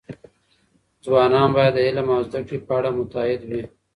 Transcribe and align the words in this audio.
ځوانان 1.03 1.49
باید 1.55 1.73
د 1.75 1.79
علم 1.87 2.07
او 2.15 2.21
زده 2.27 2.39
کړې 2.47 2.57
په 2.67 2.71
اړه 2.77 2.89
متعهد 2.97 3.41
وي. 3.49 3.63